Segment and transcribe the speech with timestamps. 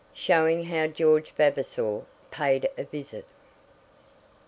[0.15, 3.25] Showing How George Vavasor Paid a Visit.